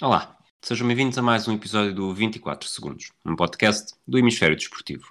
[0.00, 5.08] Olá, sejam bem-vindos a mais um episódio do 24 Segundos, um podcast do Hemisfério Desportivo.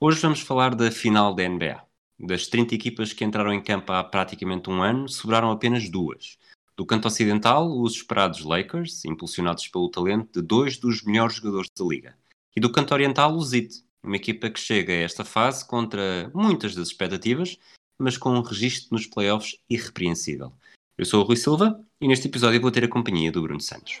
[0.00, 1.78] Hoje vamos falar da final da NBA.
[2.18, 6.38] Das 30 equipas que entraram em campo há praticamente um ano, sobraram apenas duas.
[6.74, 11.84] Do canto ocidental, os esperados Lakers, impulsionados pelo talento de dois dos melhores jogadores da
[11.84, 12.16] liga.
[12.56, 16.74] E do canto oriental, o Zit, uma equipa que chega a esta fase contra muitas
[16.74, 17.58] das expectativas,
[17.98, 20.50] mas com um registro nos playoffs irrepreensível.
[20.96, 24.00] Eu sou o Rui Silva e neste episódio vou ter a companhia do Bruno Santos.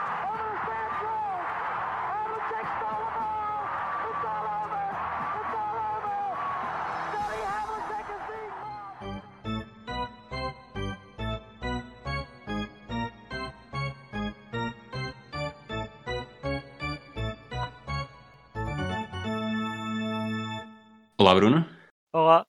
[21.21, 21.63] Olá, Bruno.
[22.11, 22.47] Olá,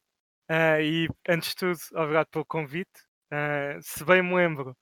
[0.50, 3.02] uh, e antes de tudo, obrigado pelo convite.
[3.30, 4.74] Uh, se bem me lembro,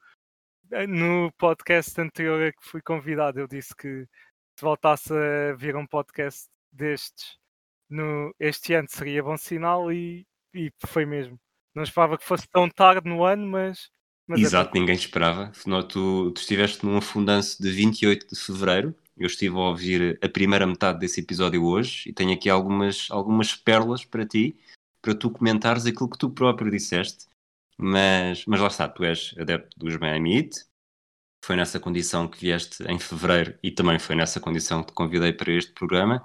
[0.70, 4.06] eh, no podcast anterior a que fui convidado, eu disse que
[4.56, 7.36] se voltasse a vir um podcast destes
[7.91, 10.24] no, este ano seria bom sinal e,
[10.55, 11.36] e foi mesmo.
[11.74, 13.91] Não esperava que fosse tão tarde no ano, mas.
[14.24, 14.78] mas é Exato, é...
[14.78, 15.46] ninguém esperava.
[15.46, 20.28] Afinal, tu, tu estiveste num afundanço de 28 de fevereiro eu estive a ouvir a
[20.30, 24.56] primeira metade desse episódio hoje e tenho aqui algumas, algumas pérolas para ti,
[25.02, 27.27] para tu comentares aquilo que tu próprio disseste.
[27.77, 30.64] Mas, mas lá está, tu és adepto dos Miami Heat.
[31.44, 35.34] Foi nessa condição que vieste em fevereiro e também foi nessa condição que te convidei
[35.34, 36.24] para este programa.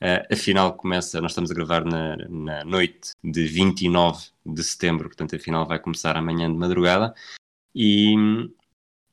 [0.00, 5.08] Uh, a final começa, nós estamos a gravar na, na noite de 29 de setembro,
[5.08, 7.12] portanto a final vai começar amanhã de madrugada.
[7.74, 8.14] E,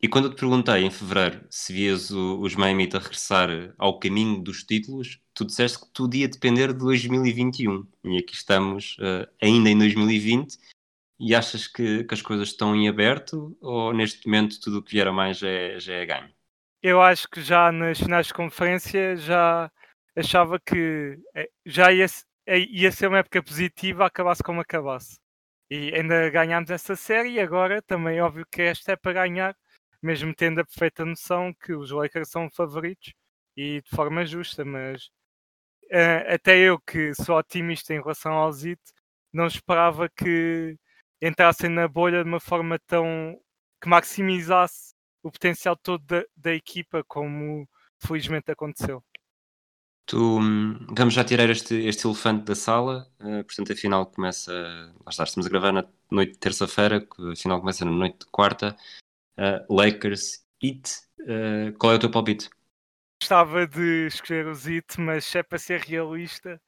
[0.04, 3.98] e quando eu te perguntei em fevereiro se vias o, os Miami a regressar ao
[3.98, 7.88] caminho dos títulos, tu disseste que tudo ia depender de 2021.
[8.04, 10.58] E aqui estamos uh, ainda em 2020.
[11.22, 14.92] E achas que, que, as coisas estão em aberto ou neste momento tudo o que
[14.92, 16.30] vier a mais é, já é ganho?
[16.82, 19.72] Eu acho que já nas finais de conferência já
[20.18, 22.08] achava que eh, já ia,
[22.46, 25.18] eh, ia ser uma época positiva, acabasse como acabasse.
[25.70, 29.56] E ainda ganhámos essa série e agora também é óbvio que esta é para ganhar
[30.04, 33.14] mesmo tendo a perfeita noção que os Lakers são favoritos
[33.56, 35.06] e de forma justa, mas
[35.86, 38.82] uh, até eu que sou otimista em relação ao Zit,
[39.32, 40.78] não esperava que
[41.22, 43.40] entrassem na bolha de uma forma tão
[43.82, 44.94] que maximizasse
[45.24, 49.02] o potencial todo da, da equipa, como felizmente aconteceu.
[50.06, 54.52] Tu, hum, vamos já tirar este, este elefante da sala, uh, portanto a final começa,
[54.52, 58.26] lá está, estamos a gravar na noite de terça-feira, a final começa na noite de
[58.26, 58.76] quarta,
[59.38, 60.92] uh, Lakers, It.
[61.22, 62.50] Uh, qual é o teu palpite?
[63.22, 66.62] Gostava de escolher os It, mas é para ser realista,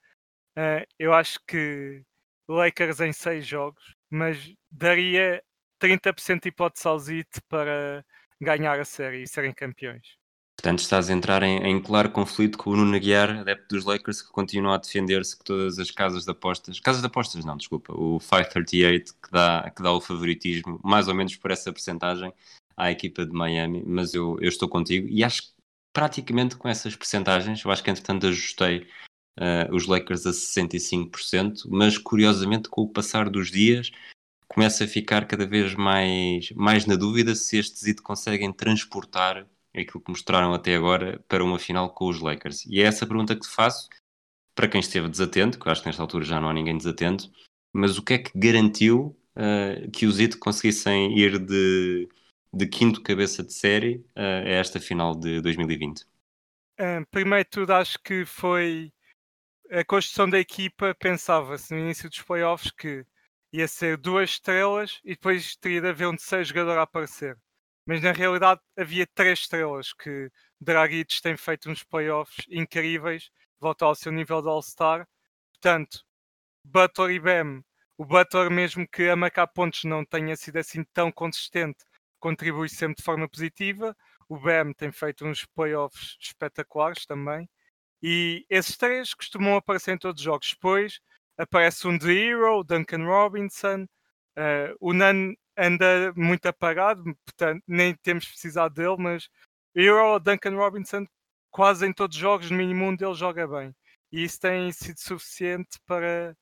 [0.58, 2.04] uh, eu acho que
[2.48, 5.44] Lakers em 6 jogos, mas daria
[5.82, 8.06] 30% de hipótese aos It para
[8.42, 10.16] ganhar a série e serem campeões.
[10.58, 14.22] Portanto, estás a entrar em, em, claro conflito com o Nuno Aguiar, adepto dos Lakers,
[14.22, 17.94] que continua a defender-se que todas as casas de apostas, casas de apostas não, desculpa,
[17.94, 22.34] o 538 que dá, que dá o favoritismo, mais ou menos por essa percentagem,
[22.76, 25.08] à equipa de Miami, mas eu, eu estou contigo.
[25.10, 25.56] E acho que
[25.94, 28.88] praticamente com essas percentagens, eu acho que entretanto ajustei
[29.40, 33.92] uh, os Lakers a 65%, mas curiosamente com o passar dos dias
[34.48, 39.48] começa a ficar cada vez mais, mais na dúvida se estes IT conseguem transportar
[39.82, 42.66] aquilo que mostraram até agora para uma final com os Lakers.
[42.66, 43.90] E é essa pergunta que te faço,
[44.54, 47.32] para quem esteve desatento, que eu acho que nesta altura já não há ninguém desatento,
[47.74, 52.08] mas o que é que garantiu uh, que os IT conseguissem ir de
[52.56, 56.06] de quinto cabeça de série uh, a esta final de 2020?
[56.80, 58.94] Um, primeiro de tudo, acho que foi
[59.70, 60.96] a construção da equipa.
[60.96, 63.06] Pensava-se no início dos playoffs que
[63.52, 67.38] ia ser duas estrelas e depois teria de haver um terceiro jogador a aparecer.
[67.86, 73.30] Mas na realidade havia três estrelas que Dragic tem feito uns playoffs incríveis,
[73.60, 75.08] volta ao seu nível de All-Star.
[75.54, 76.04] Portanto,
[76.64, 77.64] Butler e Bam,
[77.98, 81.86] o Butler mesmo que a marcar pontos não tenha sido assim tão consistente,
[82.20, 83.96] contribui sempre de forma positiva.
[84.28, 87.48] O BEM tem feito uns playoffs espetaculares também.
[88.02, 90.50] E esses três costumam aparecer em todos os jogos.
[90.50, 91.00] Depois
[91.38, 93.84] aparece um The Hero, Duncan Robinson.
[94.38, 99.30] Uh, o Nan anda muito apagado, portanto nem temos precisado dele, mas
[99.76, 101.06] Hero, Duncan Robinson,
[101.52, 103.76] quase em todos os jogos, no mínimo um deles joga bem.
[104.12, 106.36] E isso tem sido suficiente para,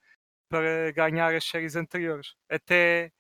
[0.50, 2.36] para ganhar as séries anteriores.
[2.50, 3.12] Até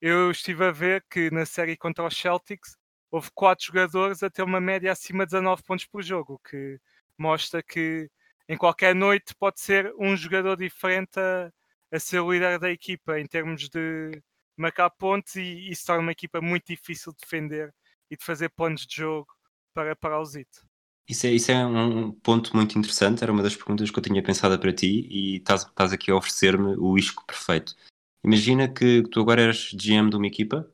[0.00, 2.76] eu estive a ver que na série contra os Celtics
[3.10, 6.78] houve quatro jogadores a ter uma média acima de 19 pontos por jogo, o que
[7.18, 8.10] mostra que
[8.48, 11.52] em qualquer noite pode ser um jogador diferente a,
[11.92, 14.22] a ser o líder da equipa em termos de
[14.60, 17.74] marcar pontos e isso torna uma equipa muito difícil de defender
[18.10, 19.28] e de fazer pontos de jogo
[19.74, 20.66] para parar o Zito.
[21.08, 24.22] Isso é, isso é um ponto muito interessante, era uma das perguntas que eu tinha
[24.22, 27.74] pensado para ti e estás, estás aqui a oferecer-me o isco perfeito.
[28.22, 30.70] Imagina que tu agora eres GM de uma equipa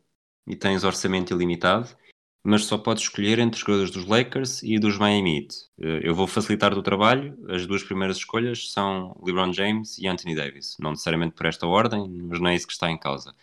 [0.46, 1.96] e tens orçamento ilimitado,
[2.42, 5.54] mas só podes escolher entre os jogadores dos Lakers e dos Miami Heat.
[5.80, 10.34] Eh, eu vou facilitar o trabalho, as duas primeiras escolhas são LeBron James e Anthony
[10.34, 10.76] Davis.
[10.80, 13.34] Não necessariamente por esta ordem, mas não é isso que está em causa.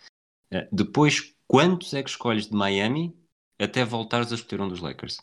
[0.51, 3.15] Eh, depois, quantos é que escolhes de Miami
[3.59, 5.18] até voltares a escolher um dos Lakers?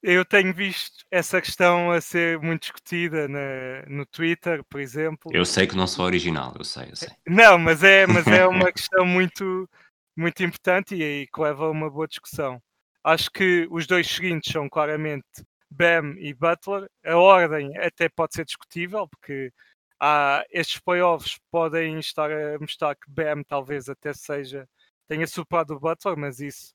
[0.00, 5.32] Eu tenho visto essa questão a ser muito discutida na, no Twitter, por exemplo.
[5.34, 7.08] Eu sei que não sou original, eu sei, eu sei.
[7.26, 9.68] Não, mas é, mas é uma questão muito,
[10.16, 12.62] muito importante e, e que leva a uma boa discussão.
[13.02, 15.26] Acho que os dois seguintes são claramente
[15.68, 16.88] Bam e Butler.
[17.04, 19.52] A ordem até pode ser discutível, porque
[20.00, 24.68] há, estes playoffs podem estar a mostrar que Bam talvez até seja
[25.08, 26.74] tenha superado o Butler, mas isso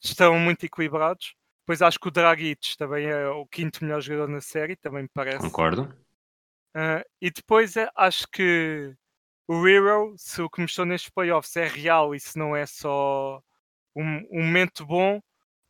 [0.00, 1.34] estão muito equilibrados.
[1.62, 5.08] Depois acho que o Dragic também é o quinto melhor jogador na série, também me
[5.08, 5.38] parece.
[5.38, 5.84] Concordo.
[6.76, 8.94] Uh, e depois é, acho que
[9.48, 13.42] o Hero, se o que mostrou nestes playoffs é real e se não é só
[13.94, 15.20] um, um momento bom,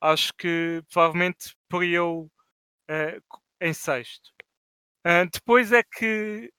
[0.01, 2.31] acho que provavelmente por eu
[2.91, 4.31] uh, em sexto.
[5.07, 6.53] Uh, depois é que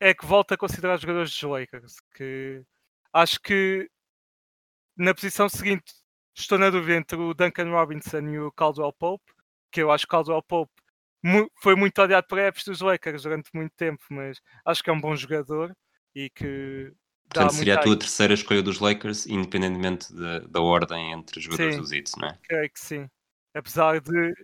[0.00, 2.62] é que volto a considerar os jogadores dos Lakers, que
[3.12, 3.88] acho que
[4.96, 5.92] na posição seguinte
[6.34, 9.24] estou na dúvida entre o Duncan Robinson e o Caldwell Pope,
[9.70, 10.72] que eu acho que Caldwell Pope
[11.60, 15.00] foi muito odiado por apps dos Lakers durante muito tempo, mas acho que é um
[15.00, 15.74] bom jogador
[16.14, 16.92] e que.
[17.28, 21.74] Portanto, seria a tua terceira escolha dos Lakers, independentemente da, da ordem entre os jogadores
[21.74, 22.38] sim, dos Hits, não é?
[22.44, 23.10] Creio que sim.
[23.52, 24.34] Apesar de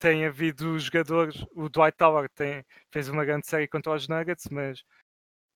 [0.00, 4.82] tem havido jogadores, o Dwight Howard tem, fez uma grande série contra os Nuggets, mas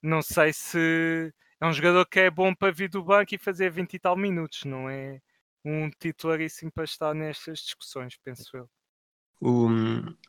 [0.02, 3.70] não sei se é um jogador que é bom para vir do banco e fazer
[3.70, 5.20] 20 e tal minutos, não é?
[5.64, 8.69] um titularíssimo para estar nestas discussões, penso eu.
[9.41, 9.69] O,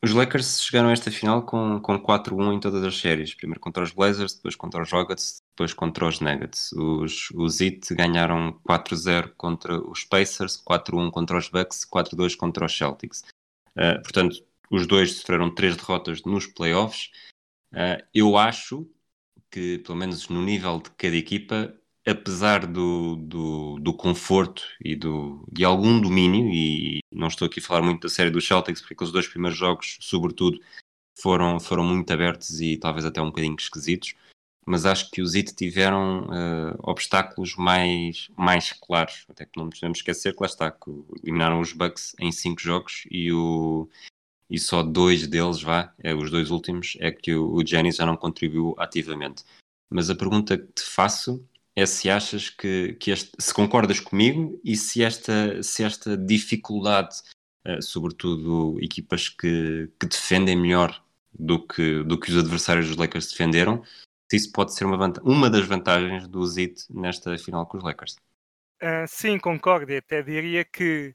[0.02, 3.34] os Lakers chegaram a esta final com, com 4-1 em todas as séries.
[3.34, 6.72] Primeiro contra os Blazers, depois contra os Rockets, depois contra os Nuggets.
[6.72, 12.76] Os, os Heat ganharam 4-0 contra os Pacers, 4-1 contra os Bucks, 4-2 contra os
[12.76, 13.24] Celtics.
[13.76, 17.10] Uh, portanto, os dois sofreram três derrotas nos playoffs.
[17.72, 18.88] Uh, eu acho
[19.50, 21.74] que, pelo menos no nível de cada equipa,
[22.06, 27.62] apesar do, do, do, conforto e do, de algum domínio, e não estou aqui a
[27.62, 30.58] falar muito da série dos Celtics, porque aqueles dois primeiros jogos, sobretudo,
[31.20, 34.14] foram, foram muito abertos e talvez até um bocadinho esquisitos,
[34.66, 39.98] mas acho que os IT tiveram uh, obstáculos mais, mais claros, até que não podemos
[39.98, 40.90] esquecer que lá está, que
[41.22, 43.88] eliminaram os Bucks em cinco jogos e, o,
[44.50, 48.16] e só dois deles, vá, é, os dois últimos, é que o, Giannis já não
[48.16, 49.44] contribuiu ativamente.
[49.88, 51.46] Mas a pergunta que te faço
[51.76, 57.18] é se achas que, que este, se concordas comigo e se esta, se esta dificuldade,
[57.68, 61.00] uh, sobretudo equipas que, que defendem melhor
[61.38, 63.84] do que, do que os adversários dos Lakers defenderam,
[64.32, 68.16] isso pode ser uma, uma das vantagens do Zit nesta final com os Lakers.
[68.82, 69.92] Uh, sim, concordo.
[69.92, 71.14] E até diria que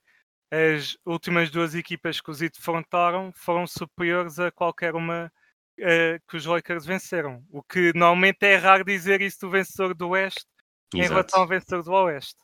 [0.51, 5.31] as últimas duas equipas que os Zit enfrentaram foram superiores a qualquer uma
[5.80, 7.44] uh, que os Lakers venceram.
[7.49, 10.45] O que normalmente é raro dizer isso do vencedor do Oeste,
[10.94, 12.39] em relação ao vencedor do Oeste.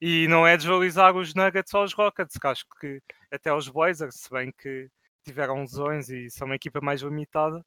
[0.00, 4.14] E não é desvalorizar os Nuggets ou os Rockets, que acho que até os Blazers,
[4.14, 4.88] se bem que
[5.24, 7.64] tiveram lesões e são uma equipa mais limitada.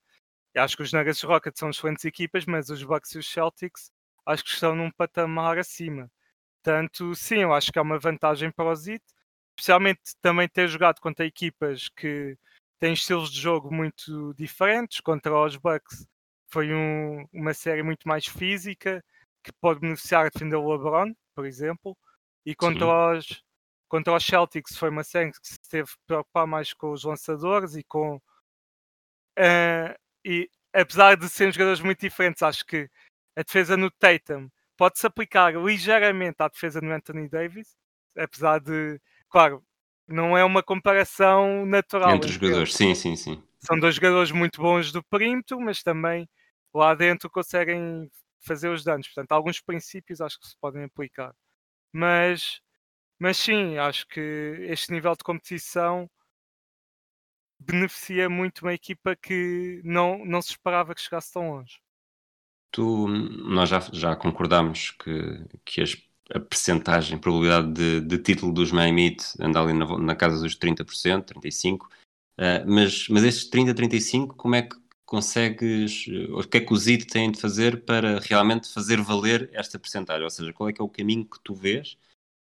[0.56, 3.32] Acho que os Nuggets e os Rockets são excelentes equipas, mas os Bucks e os
[3.32, 3.92] Celtics
[4.26, 6.12] acho que estão num patamar acima.
[6.64, 9.04] Portanto, sim, eu acho que é uma vantagem para o Zit,
[9.58, 12.38] especialmente também ter jogado contra equipas que
[12.80, 15.00] têm estilos de jogo muito diferentes.
[15.02, 16.06] Contra os Bucks
[16.48, 19.04] foi um, uma série muito mais física,
[19.44, 21.98] que pode beneficiar a defender o LeBron, por exemplo,
[22.46, 22.86] e contra
[23.18, 23.44] os,
[23.88, 27.76] contra os Celtics foi uma série que se teve a preocupar mais com os lançadores
[27.76, 28.18] e com.
[29.40, 32.90] Uh, e apesar de serem jogadores muito diferentes, acho que
[33.36, 37.76] a defesa no Tatum pode-se aplicar ligeiramente à defesa no Anthony Davis,
[38.18, 39.00] apesar de,
[39.30, 39.64] claro,
[40.08, 42.16] não é uma comparação natural.
[42.16, 43.44] Entre os jogadores, sim, sim, sim.
[43.60, 46.28] São dois jogadores muito bons do perímetro, mas também
[46.74, 48.10] lá dentro conseguem
[48.40, 49.08] fazer os danos.
[49.08, 51.34] Portanto, alguns princípios acho que se podem aplicar.
[51.94, 52.60] Mas,
[53.20, 54.20] mas sim, acho que
[54.70, 56.10] este nível de competição
[57.66, 61.80] beneficia muito uma equipa que não, não se esperava que chegasse tão longe.
[62.72, 65.98] Tu, nós já, já concordámos que, que as,
[66.34, 71.26] a percentagem, probabilidade de, de título dos Miami anda ali na, na, casa dos 30%,
[71.26, 71.88] 35%, uh,
[72.66, 77.06] mas, mas estes 30, 35, como é que consegues, o que é que o ZIT
[77.06, 80.24] tem de fazer para realmente fazer valer esta percentagem?
[80.24, 81.98] Ou seja, qual é que é o caminho que tu vês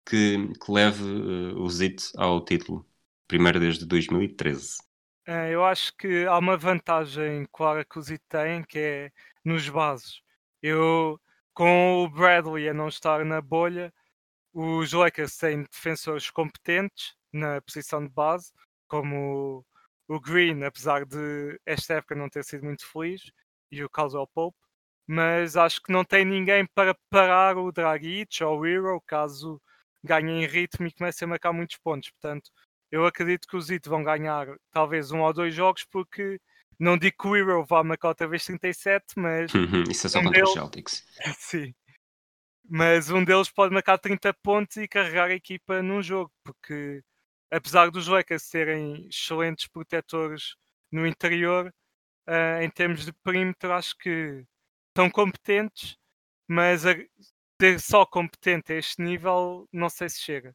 [0.06, 2.86] que, que leve uh, o ZIT ao título?
[3.26, 4.78] Primeiro desde 2013.
[5.26, 9.12] É, eu acho que há uma vantagem clara que o ZIT tem, que é
[9.44, 10.20] nos bases.
[10.62, 11.18] Eu,
[11.54, 13.92] com o Bradley a não estar na bolha,
[14.52, 18.52] os Lakers têm defensores competentes na posição de base,
[18.88, 19.64] como
[20.08, 23.32] o Green, apesar de esta época não ter sido muito feliz,
[23.70, 24.58] e o Caldwell Pope,
[25.06, 29.60] mas acho que não tem ninguém para parar o Dragic ou o Hero caso
[30.02, 32.10] ganhem ritmo e comecem a marcar muitos pontos.
[32.10, 32.50] Portanto,
[32.94, 36.40] eu acredito que os It vão ganhar talvez um ou dois jogos, porque
[36.78, 39.52] não digo que o Hero vá marcar outra vez 37, mas.
[39.52, 40.50] Uhum, isso é só um contra deles...
[40.50, 41.06] os Celtics.
[41.36, 41.74] Sim.
[42.70, 47.02] Mas um deles pode marcar 30 pontos e carregar a equipa num jogo, porque
[47.50, 50.54] apesar dos Lakers serem excelentes protetores
[50.90, 51.74] no interior,
[52.28, 54.44] uh, em termos de perímetro, acho que
[54.90, 55.96] estão competentes,
[56.48, 56.94] mas a,
[57.58, 60.54] ter só competente a este nível, não sei se chega.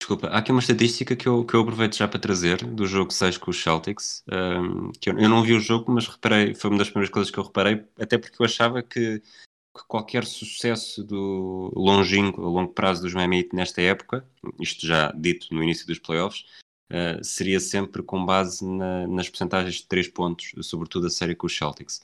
[0.00, 3.12] Desculpa, há aqui uma estatística que eu, que eu aproveito já para trazer do jogo
[3.12, 4.24] 6 com os Celtics.
[4.32, 7.30] Um, que eu, eu, não vi o jogo, mas reparei, foi uma das primeiras coisas
[7.30, 12.72] que eu reparei, até porque eu achava que, que qualquer sucesso do longínquo, a longo
[12.72, 14.26] prazo dos Miami nesta época,
[14.58, 16.46] isto já dito no início dos playoffs,
[16.90, 21.46] uh, seria sempre com base na, nas percentagens de 3 pontos, sobretudo a série com
[21.46, 22.00] os Celtics.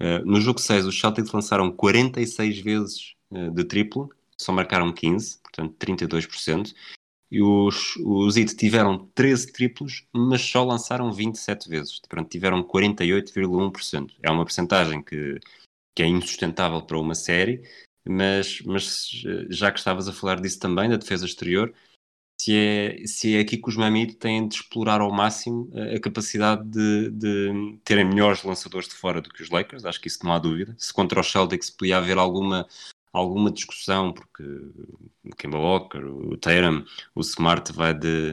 [0.00, 5.40] Uh, no jogo 6, os Celtics lançaram 46 vezes uh, de triplo, só marcaram 15,
[5.42, 6.74] portanto 32%.
[7.34, 11.98] E os, os IT tiveram 13 triplos, mas só lançaram 27 vezes.
[11.98, 14.14] Portanto, tiveram 48,1%.
[14.22, 15.40] É uma percentagem que,
[15.96, 17.60] que é insustentável para uma série,
[18.06, 19.10] mas, mas
[19.50, 21.74] já que estavas a falar disso também, da defesa exterior,
[22.40, 26.00] se é, se é aqui que os Mamid têm de explorar ao máximo a, a
[26.00, 30.20] capacidade de, de, terem melhores lançadores de fora do que os Lakers, acho que isso
[30.22, 30.72] não há dúvida.
[30.78, 32.64] Se contra os Celtics podia haver alguma
[33.14, 38.32] alguma discussão, porque o Kemba Walker, o Tatum, o Smart vai de,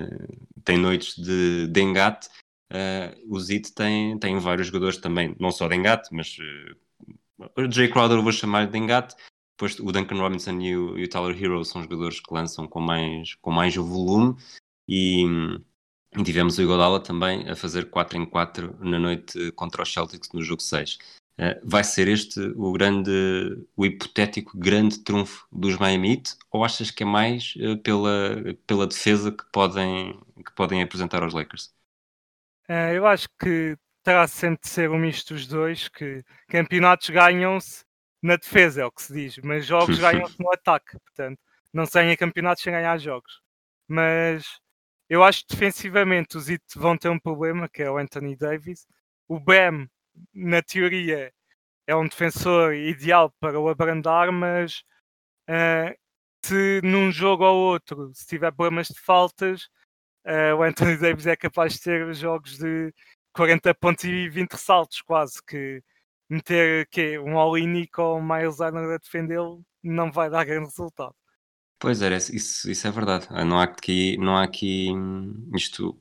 [0.65, 2.27] tem noites de, de engate,
[2.73, 7.71] uh, o Zit tem, tem vários jogadores também, não só de engate, mas uh, o
[7.71, 9.15] Jay Crowder eu vou chamar de engate,
[9.51, 12.79] depois o Duncan Robinson e o, e o Tyler Hero são jogadores que lançam com
[12.79, 14.35] mais, com mais volume.
[14.89, 15.23] E,
[16.17, 20.29] e tivemos o Igodala também a fazer 4 em 4 na noite contra os Celtics
[20.33, 20.97] no jogo 6.
[21.41, 23.09] Eh, vai ser este o grande,
[23.75, 28.35] o hipotético grande trunfo dos Miami Heat, ou achas que é mais uh, pela,
[28.67, 31.73] pela defesa que podem, que podem apresentar aos Lakers?
[32.69, 37.83] Uh, eu acho que terá sempre de ser um misto dos dois, que campeonatos ganham-se
[38.21, 41.39] na defesa, é o que se diz, mas jogos ganham-se no ataque, portanto,
[41.73, 43.41] não se ganha campeonatos sem ganhar jogos.
[43.87, 44.45] Mas
[45.09, 48.85] eu acho que defensivamente os Heat vão ter um problema, que é o Anthony Davis.
[49.27, 49.87] O Bam
[50.33, 51.33] na teoria,
[51.87, 54.83] é um defensor ideal para o abrandar, mas
[55.49, 55.95] uh,
[56.45, 59.63] se num jogo ou outro, se tiver problemas de faltas,
[60.25, 62.93] uh, o Anthony Davis é capaz de ter jogos de
[63.33, 65.83] 40 pontos e 20 ressaltos, quase que
[66.29, 71.15] meter que um all-in com o Miles Leonard a defendê-lo não vai dar grande resultado.
[71.79, 73.27] Pois é, isso, isso é verdade.
[73.45, 75.99] Não há aqui, não há aqui hum, isto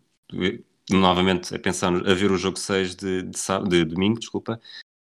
[0.90, 4.60] novamente a pensar a ver o jogo 6 de, de, de domingo, desculpa,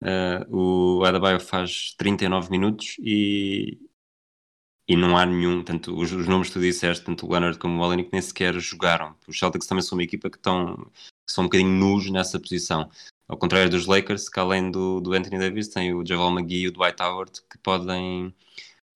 [0.03, 3.79] uh, o Adebayo faz 39 minutos e,
[4.87, 7.81] e não há nenhum, tanto os, os números que tu disseste, tanto o Leonard como
[7.81, 9.17] o Olenek nem sequer jogaram.
[9.27, 10.77] Os Celtics também são uma equipa que, estão,
[11.27, 12.91] que são um bocadinho nus nessa posição.
[13.29, 16.69] Ao contrário dos Lakers, que além do, do Anthony Davis tem o Javal McGee e
[16.69, 18.35] o Dwight Howard que podem,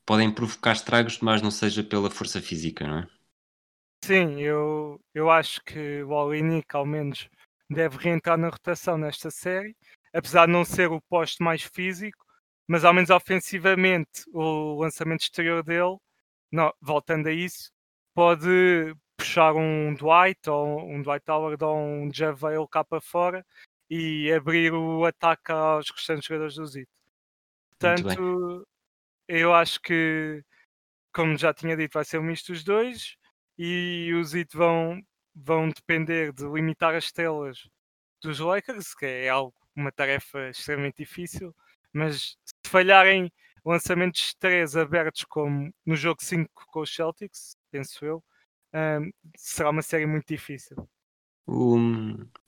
[0.04, 3.15] podem provocar estragos, mas não seja pela força física, não é?
[4.04, 7.28] Sim, eu, eu acho que o Olinick ao menos
[7.68, 9.76] deve reentrar na rotação nesta série,
[10.12, 12.24] apesar de não ser o posto mais físico,
[12.68, 15.96] mas ao menos ofensivamente o lançamento exterior dele,
[16.52, 17.70] não, voltando a isso,
[18.14, 23.44] pode puxar um Dwight ou um Dwight Howard ou um Javel cá para fora
[23.90, 26.90] e abrir o ataque aos restantes jogadores do Zito.
[27.70, 28.66] Portanto,
[29.28, 30.42] eu acho que,
[31.12, 33.16] como já tinha dito, vai ser um misto dos dois
[33.58, 35.00] e os IT vão,
[35.34, 37.68] vão depender de limitar as telas
[38.22, 41.54] dos Lakers, que é algo, uma tarefa extremamente difícil,
[41.92, 43.32] mas se falharem
[43.64, 48.22] lançamentos 3 abertos como no jogo 5 com os Celtics, penso eu,
[48.74, 50.76] um, será uma série muito difícil.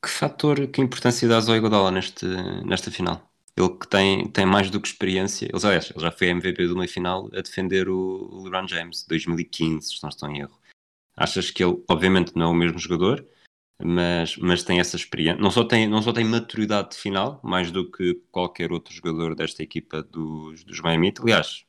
[0.03, 2.27] que fator, que importância dás ao Iguodala neste,
[2.65, 3.29] nesta final?
[3.59, 5.47] ele que tem, tem mais do que experiência.
[5.47, 10.03] Ele, ele já foi MVP de uma final a defender o LeBron James, 2015, se
[10.03, 10.59] não estou em erro.
[11.19, 13.27] Achas que ele, obviamente, não é o mesmo jogador,
[13.83, 15.41] mas, mas tem essa experiência.
[15.41, 19.35] Não só tem, não só tem maturidade de final, mais do que qualquer outro jogador
[19.35, 21.13] desta equipa dos, dos Miami.
[21.21, 21.65] Aliás,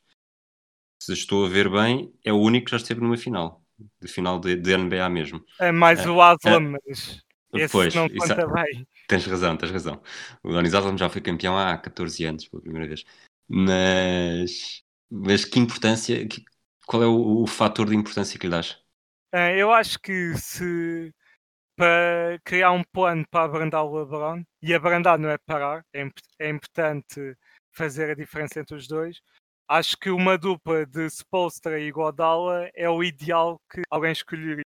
[1.01, 3.63] se estou a ver bem, é o único que já esteve numa final,
[4.01, 5.43] de final de, de NBA mesmo.
[5.59, 8.87] É mais é, o Aslam, é, mas esse pois, não conta isso, bem.
[9.07, 10.01] Tens razão, tens razão.
[10.43, 13.03] O Donis Aslam já foi campeão há 14 anos, pela primeira vez.
[13.47, 16.43] Mas, mas que importância, que,
[16.85, 18.77] qual é o, o fator de importância que lhe dás?
[19.31, 21.13] É, eu acho que se
[21.75, 26.05] para criar um plano para abrandar o LeBron, e abrandar não é parar, é,
[26.39, 27.37] é importante
[27.71, 29.21] fazer a diferença entre os dois.
[29.67, 34.63] Acho que uma dupla de Spolstra e Godala é o ideal que alguém escolheria.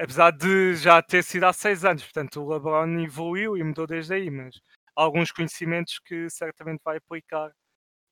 [0.00, 4.14] Apesar de já ter sido há seis anos, portanto o LeBron evoluiu e mudou desde
[4.14, 4.60] aí, mas
[4.96, 7.52] alguns conhecimentos que certamente vai aplicar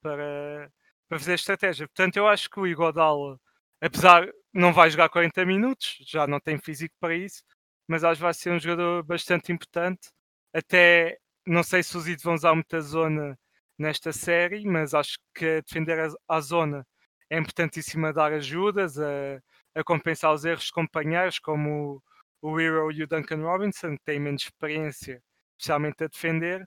[0.02, 0.70] para,
[1.08, 1.88] para fazer estratégia.
[1.88, 3.38] Portanto, eu acho que o Igodala,
[3.80, 7.42] apesar não vai jogar 40 minutos, já não tem físico para isso,
[7.86, 10.10] mas acho que vai ser um jogador bastante importante.
[10.52, 13.38] Até não sei se os Idos vão usar muita zona
[13.78, 16.86] nesta série, mas acho que defender a, a zona
[17.30, 19.40] é importantíssimo dar ajudas, a,
[19.74, 22.02] a, compensar os erros de companheiros, como
[22.42, 25.22] o, o Hero e o Duncan Robinson, que têm menos experiência,
[25.58, 26.66] especialmente a defender.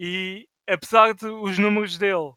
[0.00, 2.32] E apesar de os números dele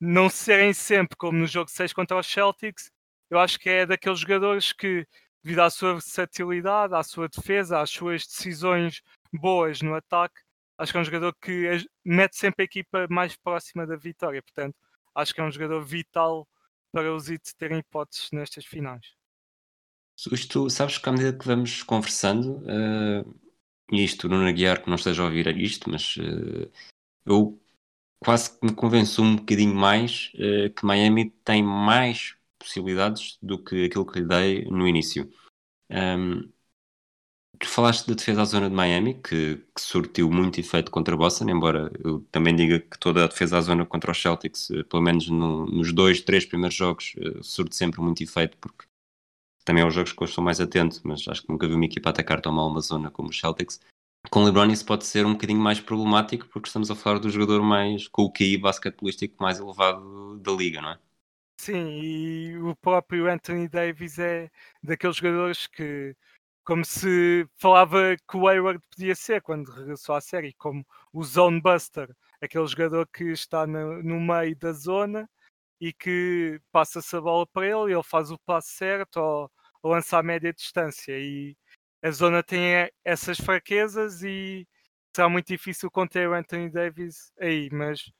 [0.00, 2.92] não serem sempre como no jogo 6 contra os Celtics,
[3.30, 5.06] eu acho que é daqueles jogadores que
[5.42, 9.00] devido à sua versatilidade, à sua defesa, às suas decisões
[9.32, 10.40] boas no ataque,
[10.76, 14.42] acho que é um jogador que mete sempre a equipa mais próxima da vitória.
[14.42, 14.76] Portanto,
[15.14, 16.48] acho que é um jogador vital
[16.92, 19.14] para os It terem hipóteses nestas finais.
[20.32, 23.38] Isto, sabes que à medida que vamos conversando, uh,
[23.92, 26.70] isto, não Aguiar, que não esteja a ouvir isto, mas uh,
[27.24, 27.60] eu
[28.18, 33.86] quase que me convenço um bocadinho mais uh, que Miami tem mais possibilidades do que
[33.86, 35.30] aquilo que lhe dei no início.
[35.90, 36.52] Um,
[37.58, 41.48] tu falaste da defesa à zona de Miami, que, que, surtiu muito efeito contra Boston,
[41.50, 45.02] embora eu também diga que toda a defesa à zona contra os Celtics, eh, pelo
[45.02, 48.84] menos no, nos dois, três primeiros jogos, uh, surte sempre muito efeito, porque
[49.64, 51.84] também é os jogos que eu estou mais atento, mas acho que nunca vi uma
[51.84, 53.80] equipa atacar tão mal uma zona como os Celtics.
[54.30, 57.62] Com LeBron isso pode ser um bocadinho mais problemático, porque estamos a falar do jogador
[57.62, 60.98] mais com o QI basquetebolístico mais elevado da liga, não é?
[61.58, 64.50] Sim, e o próprio Anthony Davis é
[64.82, 66.14] daqueles jogadores que,
[66.64, 71.60] como se falava que o Hayward podia ser quando regressou à série, como o Zone
[71.60, 75.28] Buster, aquele jogador que está no, no meio da zona
[75.80, 79.50] e que passa-se a bola para ele, ele faz o passo certo ou,
[79.82, 81.18] ou lança a média distância.
[81.18, 81.56] E
[82.02, 84.68] a zona tem essas fraquezas e
[85.14, 88.10] será muito difícil conter o Anthony Davis aí, mas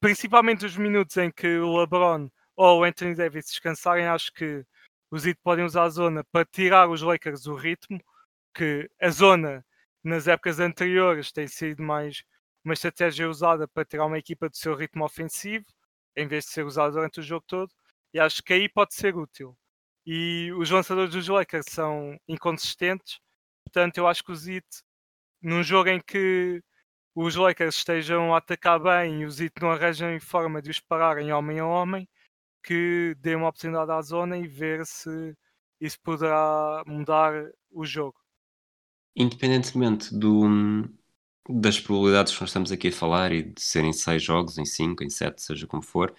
[0.00, 2.28] principalmente os minutos em que o LeBron
[2.60, 4.62] ou o Anthony Davis descansarem, acho que
[5.10, 7.98] os Heat podem usar a zona para tirar os Lakers do ritmo,
[8.54, 9.64] que a zona
[10.04, 12.22] nas épocas anteriores tem sido mais
[12.62, 15.64] uma estratégia usada para tirar uma equipa do seu ritmo ofensivo,
[16.14, 17.72] em vez de ser usada durante o jogo todo,
[18.12, 19.56] e acho que aí pode ser útil.
[20.04, 23.20] E os lançadores dos Lakers são inconsistentes,
[23.64, 24.66] portanto eu acho que os Heat,
[25.40, 26.62] num jogo em que
[27.14, 31.32] os Lakers estejam a atacar bem e os Heat não arranjam forma de os pararem
[31.32, 32.06] homem a homem,
[32.62, 35.34] que dê uma oportunidade à zona e ver se
[35.80, 37.32] isso poderá mudar
[37.70, 38.16] o jogo.
[39.16, 40.46] Independentemente do,
[41.48, 45.02] das probabilidades que nós estamos aqui a falar e de serem seis jogos, em cinco,
[45.02, 46.14] em sete, seja como for,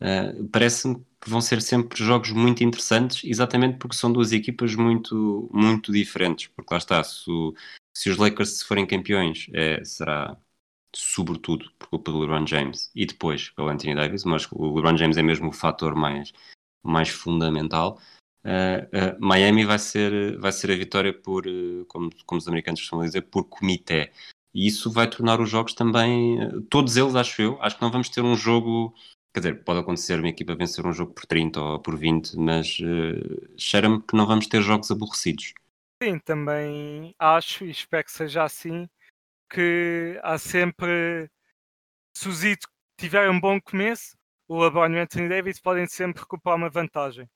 [0.00, 5.48] uh, parece-me que vão ser sempre jogos muito interessantes, exatamente porque são duas equipas muito,
[5.52, 6.48] muito diferentes.
[6.48, 7.30] Porque lá está, se,
[7.96, 10.36] se os Lakers se forem campeões, é, será
[10.94, 15.16] sobretudo por culpa do LeBron James e depois pelo Anthony Davis, mas o LeBron James
[15.16, 16.32] é mesmo o fator mais,
[16.82, 17.98] mais fundamental.
[18.44, 22.80] Uh, uh, Miami vai ser, vai ser a vitória por, uh, como, como os americanos
[22.80, 24.12] costumam dizer, por comitê.
[24.52, 26.38] E isso vai tornar os jogos também,
[26.70, 28.94] todos eles, acho eu, acho que não vamos ter um jogo,
[29.32, 32.78] quer dizer, pode acontecer uma equipa vencer um jogo por 30 ou por 20, mas
[32.78, 35.54] uh, cheira-me que não vamos ter jogos aborrecidos.
[36.02, 38.86] Sim, também acho e espero que seja assim
[39.54, 41.30] que há sempre,
[42.16, 44.16] se o Zito tiver um bom começo,
[44.48, 47.28] o LeBron e o Anthony Davis podem sempre recuperar uma vantagem.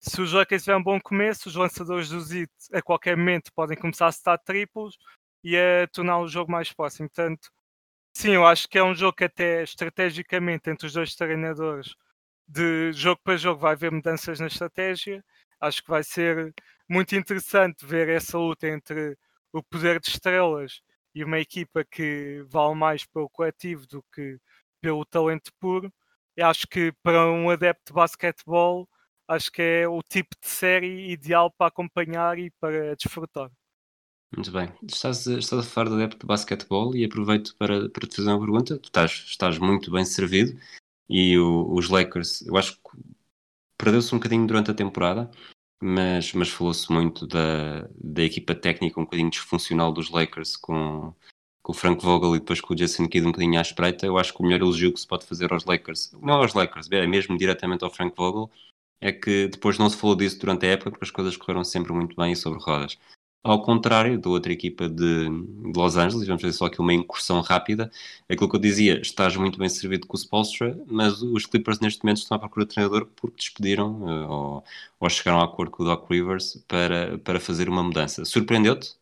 [0.00, 3.76] Se os Lakers tiverem um bom começo, os lançadores do Zito a qualquer momento podem
[3.76, 4.96] começar a estar triplos
[5.42, 7.08] e a tornar o jogo mais próximo.
[7.08, 7.50] Portanto,
[8.16, 11.94] sim, eu acho que é um jogo que até estrategicamente entre os dois treinadores,
[12.48, 15.24] de jogo para jogo vai haver mudanças na estratégia.
[15.60, 16.54] Acho que vai ser
[16.88, 19.16] muito interessante ver essa luta entre
[19.52, 20.82] o poder de estrelas
[21.14, 24.38] e uma equipa que vale mais pelo coletivo do que
[24.80, 25.92] pelo talento puro.
[26.36, 28.88] E acho que para um adepto de basquetebol,
[29.28, 33.50] acho que é o tipo de série ideal para acompanhar e para desfrutar.
[34.36, 34.72] Muito bem.
[34.82, 38.40] Estás, estás a falar do adepto de basquetebol e aproveito para, para te fazer uma
[38.40, 38.78] pergunta.
[38.78, 40.58] Tu estás, estás muito bem servido
[41.08, 42.98] e o, os Lakers, eu acho que
[43.78, 45.30] perdeu-se um bocadinho durante a temporada,
[45.82, 51.12] mas, mas falou-se muito da, da equipa técnica um bocadinho disfuncional dos Lakers com,
[51.62, 54.06] com o Frank Vogel e depois com o Jason Kidd um bocadinho à espreita.
[54.06, 56.90] Eu acho que o melhor elogio que se pode fazer aos Lakers, não aos Lakers,
[56.90, 58.50] é mesmo diretamente ao Frank Vogel,
[59.00, 61.92] é que depois não se falou disso durante a época porque as coisas correram sempre
[61.92, 62.98] muito bem e sobre rodas.
[63.44, 67.42] Ao contrário da outra equipa de, de, Los Angeles, vamos fazer só aqui uma incursão
[67.42, 67.90] rápida,
[68.26, 72.02] aquilo que eu dizia, estás muito bem servido com o Spolstra, mas os Clippers neste
[72.02, 74.64] momento estão à procura de treinador porque despediram uh, ou,
[74.98, 78.24] ou, chegaram a acordo com o Doc Rivers para, para fazer uma mudança.
[78.24, 78.96] Surpreendeu-te?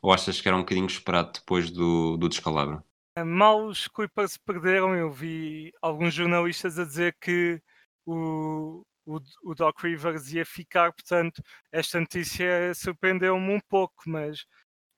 [0.00, 2.84] Ou achas que era um bocadinho esperado depois do, do descalabro?
[3.18, 7.60] Mal os Clippers perderam, eu vi alguns jornalistas a dizer que
[8.06, 14.44] o, o, o Doc Rivers ia ficar, portanto, esta notícia surpreendeu-me um pouco, mas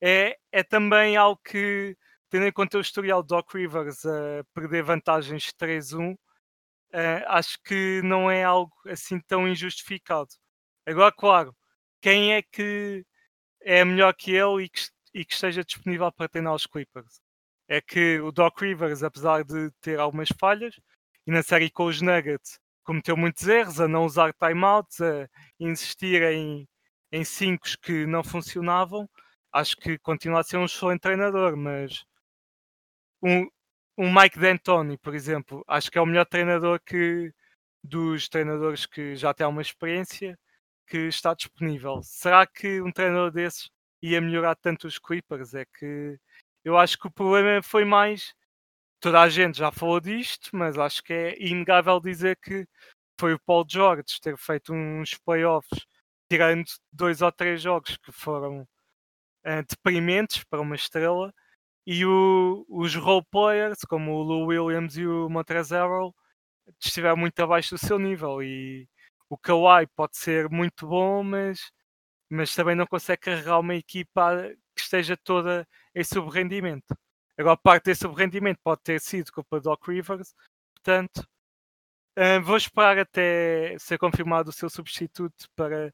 [0.01, 1.97] é, é também algo que,
[2.31, 6.19] tendo em conta o historial do Doc Rivers a perder vantagens 3-1, uh,
[6.93, 10.31] eh, acho que não é algo assim tão injustificado.
[10.87, 11.57] Agora, claro,
[12.01, 13.05] quem é que
[13.63, 14.81] é melhor que ele e que,
[15.15, 17.21] e que esteja disponível para treinar os Clippers?
[17.69, 20.79] É que o Doc Rivers, apesar de ter algumas falhas,
[21.27, 26.23] e na série com os Nuggets cometeu muitos erros, a não usar timeouts, a insistir
[26.23, 26.69] em,
[27.13, 29.09] em cinco que não funcionavam.
[29.53, 32.05] Acho que continua a ser um excelente treinador, mas
[33.23, 33.49] um,
[33.99, 37.33] um Mike D'Antoni, por exemplo, acho que é o melhor treinador que
[37.83, 40.39] dos treinadores que já têm uma experiência
[40.87, 42.03] que está disponível.
[42.03, 43.71] Será que um treinador desses
[44.03, 45.55] ia melhorar tanto os Clippers?
[45.55, 46.19] É que
[46.65, 48.35] eu acho que o problema foi mais
[49.05, 52.67] toda a gente já falou disto, mas acho que é inegável dizer que
[53.21, 55.87] foi o Paul George ter feito uns playoffs,
[56.27, 61.35] tirando dois ou três jogos que foram uh, deprimentes para uma estrela,
[61.87, 66.11] e o, os role players, como o Lou Williams e o Montrezl
[66.83, 68.43] estiveram muito abaixo do seu nível.
[68.43, 68.89] E
[69.29, 71.71] o Kawhi pode ser muito bom, mas,
[72.31, 76.97] mas também não consegue carregar uma equipa que esteja toda em subrendimento.
[77.37, 80.35] Agora, parte desse rendimento pode ter sido culpa do Doc Rivers,
[80.75, 81.27] portanto,
[82.19, 85.93] uh, vou esperar até ser confirmado o seu substituto para,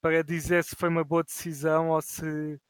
[0.00, 2.60] para dizer se foi uma boa decisão ou se,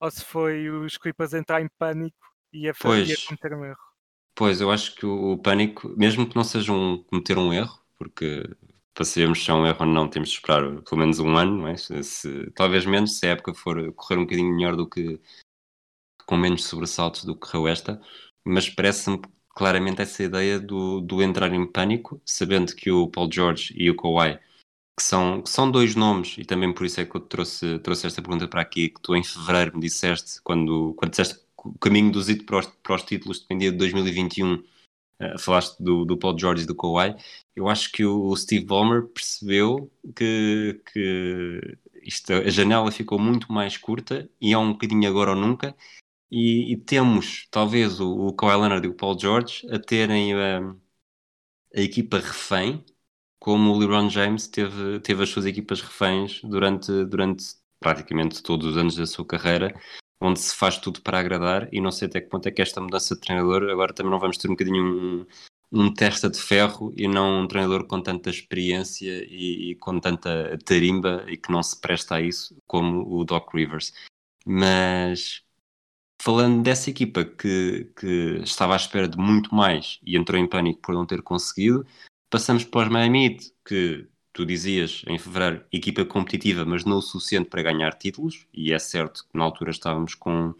[0.00, 2.16] ou se foi os Clippers entrar em pânico
[2.52, 3.94] e a, a cometer um erro.
[4.36, 7.80] Pois, eu acho que o, o pânico, mesmo que não seja um cometer um erro,
[7.98, 8.48] porque
[8.92, 11.58] para sabermos se é um erro ou não, temos de esperar pelo menos um ano,
[11.58, 11.76] não é?
[11.76, 15.20] Se, talvez menos, se a época for correr um bocadinho melhor do que,
[16.26, 18.00] com menos sobressaltos do que correu esta,
[18.44, 19.20] mas parece-me
[19.54, 23.96] claramente essa ideia do, do entrar em pânico, sabendo que o Paul George e o
[23.96, 24.38] Kawhi,
[24.96, 28.06] que são, que são dois nomes, e também por isso é que eu trouxe, trouxe
[28.06, 31.78] esta pergunta para aqui, que tu em fevereiro me disseste, quando, quando disseste que o
[31.78, 34.64] caminho do Zito para os, para os títulos dependia de 2021, uh,
[35.20, 37.14] eh, falaste do, do Paul George e do Kawhi,
[37.56, 43.76] eu acho que o Steve Ballmer percebeu que, que isto, a janela ficou muito mais
[43.76, 45.74] curta e é um bocadinho agora ou nunca,
[46.30, 50.60] e, e temos talvez o, o Kawhi Leonard e o Paul George a terem a,
[50.60, 50.80] hum,
[51.74, 52.84] a equipa refém,
[53.38, 57.44] como o LeBron James teve, teve as suas equipas reféns durante, durante
[57.80, 59.74] praticamente todos os anos da sua carreira,
[60.20, 62.80] onde se faz tudo para agradar e não sei até que ponto é que esta
[62.80, 65.26] mudança de treinador, agora também não vamos ter um bocadinho um,
[65.72, 70.56] um testa de ferro e não um treinador com tanta experiência e, e, com tanta
[70.64, 73.92] tarimba e que não se presta a isso como o Doc Rivers.
[74.46, 75.42] Mas
[76.24, 80.80] falando dessa equipa que, que estava à espera de muito mais e entrou em pânico
[80.80, 81.86] por não ter conseguido,
[82.30, 87.02] passamos para os Miami Heat, que tu dizias em fevereiro, equipa competitiva, mas não o
[87.02, 90.54] suficiente para ganhar títulos, e é certo que na altura estávamos com,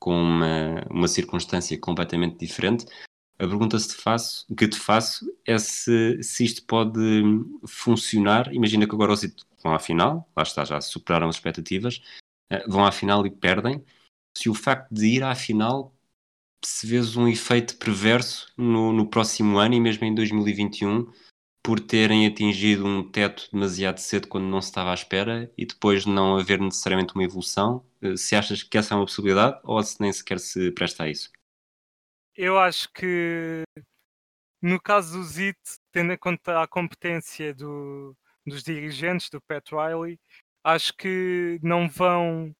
[0.00, 2.84] com uma, uma circunstância completamente diferente.
[3.38, 7.22] A pergunta te faço, que te faço é se, se isto pode
[7.64, 8.52] funcionar.
[8.52, 12.02] Imagina que agora os Heat vão à final, lá está, já superaram as expectativas,
[12.50, 13.84] eh, vão à final e perdem
[14.36, 15.94] se o facto de ir à final
[16.62, 21.10] se vês um efeito perverso no, no próximo ano e mesmo em 2021
[21.62, 26.04] por terem atingido um teto demasiado cedo quando não se estava à espera e depois
[26.04, 30.00] não haver necessariamente uma evolução, eh, se achas que essa é uma possibilidade ou se
[30.00, 31.30] nem sequer se presta a isso?
[32.36, 33.64] Eu acho que
[34.60, 35.58] no caso do ZIT,
[35.90, 38.14] tendo em conta a competência do,
[38.46, 40.20] dos dirigentes, do Pat Riley,
[40.62, 42.54] acho que não vão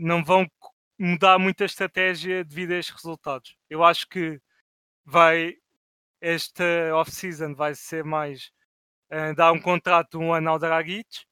[0.00, 0.46] não vão
[1.00, 3.56] mudar muito a estratégia devido a estes resultados.
[3.70, 4.38] Eu acho que
[5.04, 5.54] vai,
[6.20, 8.50] esta off-season vai ser mais
[9.12, 11.24] uh, dar um contrato um ano ao Dragic,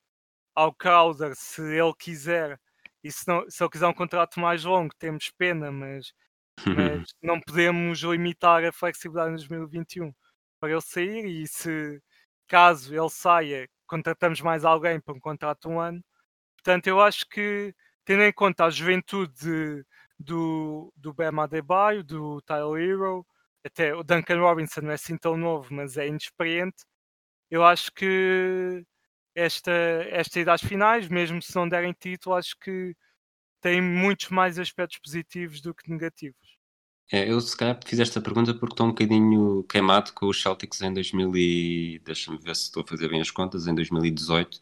[0.54, 2.58] ao Crowder, se ele quiser,
[3.04, 6.12] e se, não, se ele quiser um contrato mais longo, temos pena, mas,
[6.66, 10.12] mas não podemos limitar a flexibilidade em 2021
[10.60, 12.00] para ele sair e se
[12.48, 16.02] caso ele saia, contratamos mais alguém para um contrato um ano.
[16.56, 17.74] Portanto, eu acho que,
[18.08, 19.84] tendo em conta a juventude
[20.18, 23.26] do, do Bam Adebayo, do Tyler Hero,
[23.62, 26.86] até o Duncan Robinson não é assim tão novo, mas é inexperiente,
[27.50, 28.82] eu acho que
[29.34, 29.70] esta,
[30.08, 32.96] esta ida às finais, mesmo se não derem título, acho que
[33.60, 36.56] tem muitos mais aspectos positivos do que negativos.
[37.12, 40.80] É, eu se calhar fiz esta pergunta porque estou um bocadinho queimado com os Celtics
[40.80, 41.98] em 2000 e...
[42.06, 44.60] deixa-me ver se estou a fazer bem as contas, em 2018,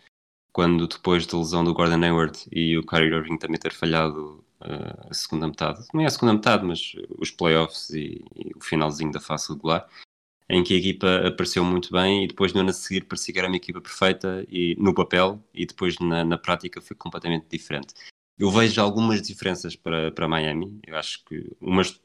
[0.57, 5.11] quando depois da lesão do Gordon Hayward e o Kyrie Irving também ter falhado uh,
[5.11, 9.13] a segunda metade, não é a segunda metade, mas os playoffs e, e o finalzinho
[9.13, 9.87] da fase regular,
[10.49, 13.39] em que a equipa apareceu muito bem e depois no ano a seguir parecia que
[13.39, 17.93] era uma equipa perfeita e, no papel e depois na, na prática foi completamente diferente.
[18.39, 22.01] Eu vejo algumas diferenças para, para Miami, eu acho que umas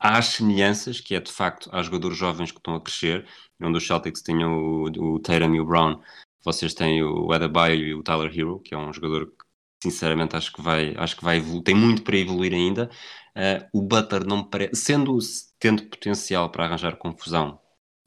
[0.00, 3.26] há as semelhanças, que é de facto, há jogadores jovens que estão a crescer,
[3.60, 6.00] onde os Celtics tinham o, o Tatum e o Brown,
[6.44, 9.44] vocês têm o Adebayo e o Tyler Hero, que é um jogador que
[9.90, 12.90] sinceramente acho que vai, acho que vai evoluir, tem muito para evoluir ainda.
[13.36, 15.18] Uh, o Butler não parece, sendo
[15.58, 17.60] tendo potencial para arranjar confusão,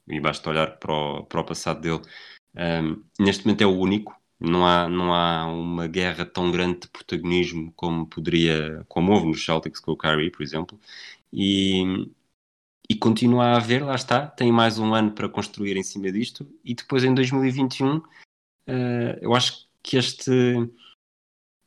[0.08, 2.02] e basta olhar para o, para o passado dele,
[2.56, 4.14] um, neste momento é o único.
[4.40, 9.44] Não há, não há uma guerra tão grande de protagonismo como poderia, como houve nos
[9.44, 10.80] Celtics com o Kyrie, por exemplo,
[11.32, 12.10] e,
[12.88, 16.46] e continua a haver, lá está, tem mais um ano para construir em cima disto,
[16.64, 18.02] e depois em 2021, uh,
[18.66, 20.30] ah, eu acho que este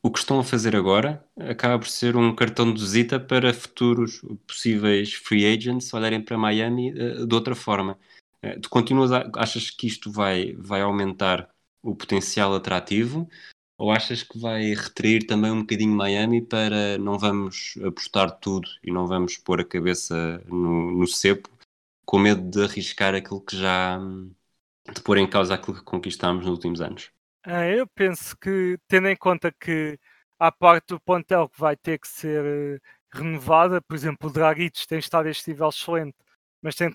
[0.02, 4.22] o que estão a fazer agora acaba por ser um cartão de visita para futuros
[4.46, 7.98] possíveis free agents olharem para Miami uh, de outra forma.
[8.44, 11.50] Uh, tu continuas a, achas que isto vai, vai aumentar
[11.82, 13.28] o potencial atrativo
[13.78, 18.90] ou achas que vai retrair também um bocadinho Miami para não vamos apostar tudo e
[18.90, 21.50] não vamos pôr a cabeça no, no cepo
[22.04, 23.98] com medo de arriscar aquilo que já
[24.92, 27.10] de pôr em causa aquilo que conquistámos nos últimos anos?
[27.44, 29.98] Ah, eu penso que, tendo em conta que
[30.38, 32.80] a parte do plantel que vai ter que ser uh,
[33.12, 36.16] renovada, por exemplo, o Dragic tem estado a este nível excelente,
[36.62, 36.90] mas tem,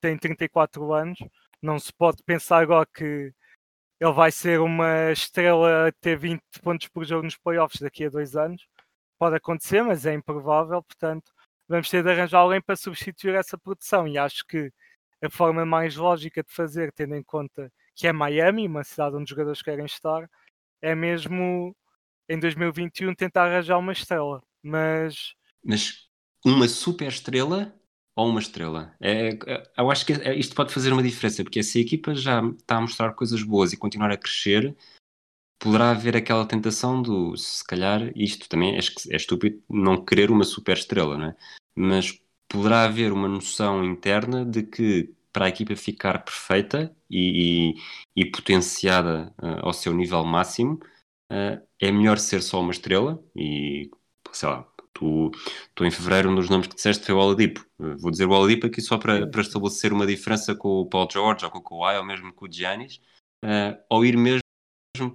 [0.00, 1.18] tem 34 anos,
[1.60, 3.32] não se pode pensar agora que
[4.00, 8.10] ele vai ser uma estrela a ter 20 pontos por jogo nos playoffs daqui a
[8.10, 8.66] dois anos.
[9.18, 11.32] Pode acontecer, mas é improvável, portanto,
[11.68, 14.70] vamos ter de arranjar alguém para substituir essa produção e acho que
[15.22, 19.24] a forma mais lógica de fazer, tendo em conta que é Miami, uma cidade onde
[19.24, 20.28] os jogadores querem estar,
[20.82, 21.74] é mesmo
[22.28, 24.42] em 2021 tentar arranjar uma estrela.
[24.62, 25.34] Mas.
[25.64, 26.06] Mas
[26.44, 27.74] uma super estrela
[28.16, 28.94] ou uma estrela?
[29.00, 32.14] É, é, eu acho que é, isto pode fazer uma diferença, porque se a equipa
[32.14, 34.74] já está a mostrar coisas boas e continuar a crescer,
[35.58, 40.44] poderá haver aquela tentação do se calhar isto também é, é estúpido não querer uma
[40.44, 41.36] super estrela, não é?
[41.76, 47.74] Mas poderá haver uma noção interna de que para a equipa ficar perfeita e,
[48.16, 50.80] e, e potenciada uh, ao seu nível máximo,
[51.30, 53.90] uh, é melhor ser só uma estrela e,
[54.32, 55.30] sei lá, tu,
[55.74, 57.64] tu em fevereiro um dos nomes que disseste foi o Oladipo.
[57.78, 61.08] Uh, vou dizer o Oladipo aqui só para, para estabelecer uma diferença com o Paul
[61.10, 63.00] George ou com o Kawhi ou mesmo com o Giannis,
[63.90, 64.40] ou ir mesmo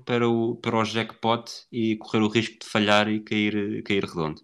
[0.05, 4.41] para o, para o jackpot e correr o risco de falhar e cair, cair redondo.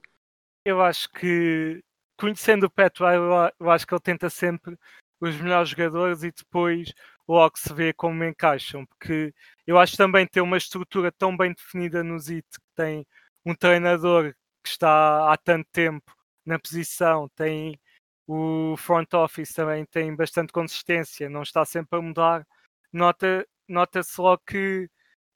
[0.65, 1.81] Eu acho que,
[2.17, 4.75] conhecendo o Pat eu acho que ele tenta sempre
[5.21, 6.91] os melhores jogadores e depois
[7.27, 9.33] logo se vê como encaixam, porque
[9.65, 13.05] eu acho também ter uma estrutura tão bem definida no ZIT, que tem
[13.45, 14.33] um treinador
[14.67, 17.79] que está há tanto tempo na posição, tem
[18.27, 22.47] o front office também tem bastante consistência, não está sempre a mudar.
[22.91, 24.89] Nota, nota-se logo que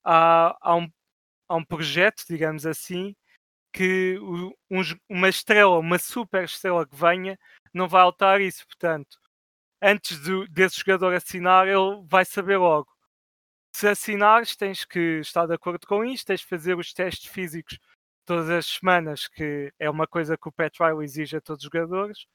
[0.04, 0.92] há, há, um,
[1.48, 3.16] há um projeto, digamos assim,
[3.74, 4.52] que um,
[5.10, 7.40] uma estrela, uma super estrela que venha,
[7.74, 8.66] não vai alterar isso.
[8.68, 9.18] Portanto,
[9.82, 12.90] antes do, desse jogador assinar, ele vai saber logo.
[13.74, 17.80] Se assinares, tens que estar de acordo com isto, tens de fazer os testes físicos
[18.26, 21.70] todas as semanas, que é uma coisa que o Pat Riley exige a todos os
[21.72, 22.26] jogadores.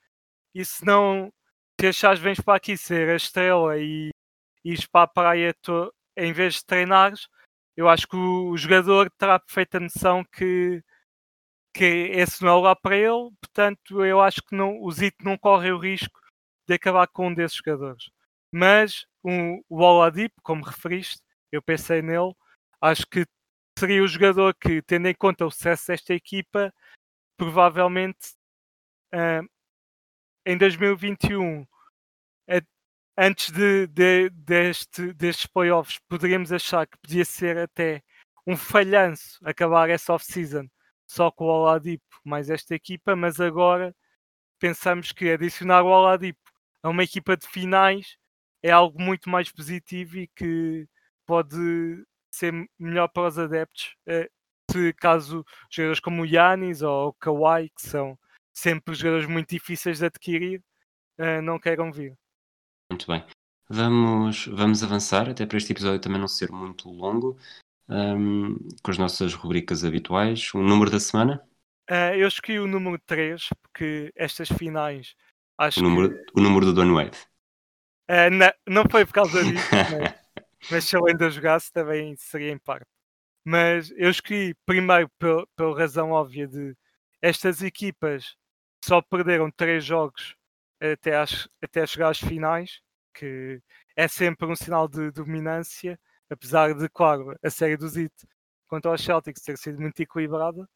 [0.54, 1.32] E se não,
[1.80, 4.10] se achares vens para aqui ser a estrela e
[4.64, 7.28] ires para a praia to, em vez de treinares,
[7.76, 10.82] eu acho que o, o jogador terá perfeita noção que,
[11.74, 15.36] que esse não é lugar para ele, portanto eu acho que não, o Zito não
[15.38, 16.18] corre o risco
[16.66, 18.10] de acabar com um desses jogadores.
[18.52, 21.20] Mas um, o Oladipo, como referiste,
[21.52, 22.32] eu pensei nele,
[22.80, 23.26] acho que
[23.78, 26.72] seria o jogador que, tendo em conta o sucesso desta equipa,
[27.36, 28.34] provavelmente
[29.14, 29.46] uh,
[30.44, 31.66] em 2021
[32.48, 32.60] a
[33.18, 38.02] antes de, de, deste, destes playoffs, poderíamos achar que podia ser até
[38.46, 40.68] um falhanço acabar essa off-season
[41.06, 43.94] só com o Oladipo mais esta equipa, mas agora
[44.58, 46.50] pensamos que adicionar o Oladipo
[46.82, 48.16] a uma equipa de finais
[48.62, 50.86] é algo muito mais positivo e que
[51.26, 52.04] pode
[52.36, 54.30] ser melhor para os adeptos eh,
[54.70, 58.18] se caso jogadores como o Yanis ou o Kawhi, que são
[58.52, 60.62] sempre jogadores muito difíceis de adquirir,
[61.18, 62.16] eh, não queiram vir.
[62.90, 63.24] Muito bem.
[63.68, 67.36] Vamos, vamos avançar, até para este episódio também não ser muito longo,
[67.88, 70.52] um, com as nossas rubricas habituais.
[70.54, 71.42] O número da semana?
[71.90, 75.14] Uh, eu escolhi o número 3, porque estas finais
[75.58, 76.32] acho o número, que...
[76.34, 77.18] O número do Don Wade.
[78.08, 80.14] Uh, não, não foi por causa disso, mas,
[80.70, 82.86] mas se eu ainda jogasse também seria em parte.
[83.44, 85.46] Mas eu escolhi primeiro pela,
[85.78, 86.76] razão óbvia de
[87.22, 88.36] estas equipas
[88.84, 90.36] só perderam três jogos
[90.80, 92.80] até, às, até chegar às finais,
[93.14, 93.60] que
[93.96, 95.98] é sempre um sinal de dominância,
[96.30, 98.12] apesar de, claro, a série do Zit
[98.68, 100.68] contra os Celtics ter sido muito equilibrada,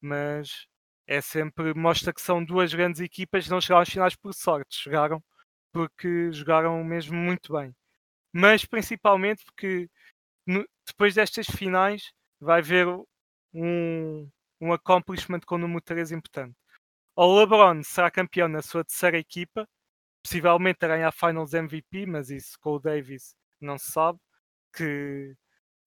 [0.00, 0.66] mas
[1.06, 5.22] é sempre mostra que são duas grandes equipas, não chegaram às finais por sorte, chegaram
[5.72, 7.74] porque jogaram mesmo muito bem.
[8.32, 9.88] Mas principalmente porque
[10.46, 12.86] no, depois destas finais vai haver
[13.54, 14.28] um,
[14.60, 16.54] um accomplishment com o número 3 importante.
[17.16, 19.68] O LeBron será campeão na sua terceira equipa,
[20.22, 24.18] possivelmente a ganhar Finals MVP, mas isso com o Davis não se sabe,
[24.72, 25.34] que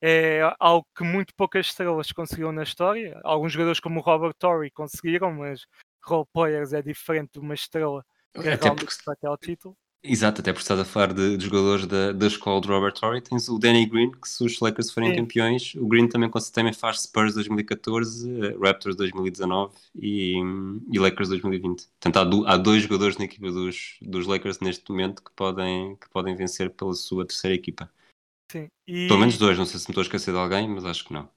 [0.02, 3.20] é algo que muito poucas estrelas conseguiram na história.
[3.24, 5.66] Alguns jogadores como o Robert Torrey conseguiram, mas
[6.04, 9.78] role players é diferente de uma estrela que é realmente até ao título.
[10.04, 13.22] Exato, até porque estás a falar de, de jogadores da, da escola de Robert Torrey,
[13.22, 15.18] tens o Danny Green, que se os Lakers forem Sim.
[15.18, 20.38] campeões, o Green também, também faz Spurs 2014, eh, Raptors 2019 e,
[20.92, 21.88] e Lakers 2020.
[22.00, 26.10] Portanto, há, há, dois jogadores na equipa dos, dos Lakers neste momento que podem, que
[26.10, 27.88] podem vencer pela sua terceira equipa.
[28.52, 28.70] Sim.
[28.88, 29.08] E...
[29.08, 31.14] Pelo menos dois, não sei se me estou a esquecer de alguém, mas acho que
[31.14, 31.30] não.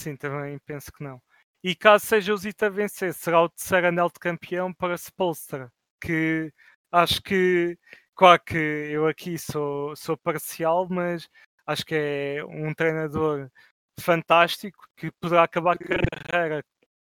[0.00, 1.22] Sim, também penso que não.
[1.62, 6.52] E caso seja o Zita vencer, será o terceiro anel de campeão para Spolstra, que
[6.92, 7.78] acho que,
[8.14, 11.28] claro que eu aqui sou, sou parcial, mas
[11.66, 13.50] acho que é um treinador
[13.98, 16.64] fantástico que poderá acabar a carreira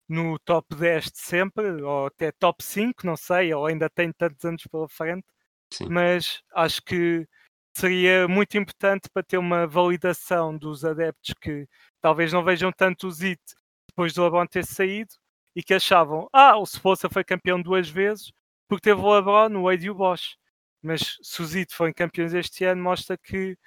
[0.09, 4.43] no top 10 de sempre, ou até top 5, não sei, ou ainda tem tantos
[4.45, 5.25] anos pela frente,
[5.73, 5.87] Sim.
[5.89, 7.27] mas acho que
[7.75, 11.67] seria muito importante para ter uma validação dos adeptos que
[12.01, 13.41] talvez não vejam tanto o ZIT
[13.89, 15.13] depois do LeBron ter saído
[15.55, 18.31] e que achavam, ah, o Spolstra foi campeão duas vezes,
[18.67, 20.37] porque teve o LeBron, o Wade e o Bosch.
[20.81, 23.57] Mas se os IT forem campeões este ano, mostra que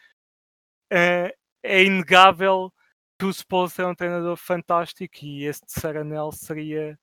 [0.91, 2.73] é, é inegável
[3.19, 6.99] que o Spolstra é um treinador fantástico e esse terceiro anel seria,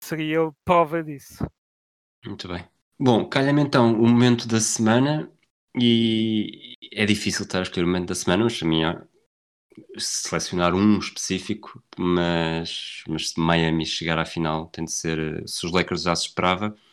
[0.00, 1.44] seria prova disso.
[2.24, 2.64] Muito bem.
[2.98, 5.30] Bom, calha-me então o momento da semana
[5.76, 9.08] e é difícil estar a escolher o momento da semana, mas a minha
[9.98, 15.72] selecionar um específico, mas, mas se Miami chegar à final tem de ser, se os
[15.72, 16.83] Lakers já se esperava, eh,